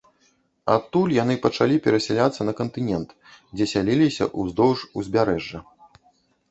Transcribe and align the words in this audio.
Адтуль 0.75 1.13
яны 1.23 1.35
пачалі 1.43 1.75
перасяляцца 1.87 2.41
на 2.49 2.53
кантынент, 2.61 3.09
дзе 3.55 3.65
сяліліся 3.75 4.31
ўздоўж 4.47 4.79
узбярэжжа. 5.03 5.59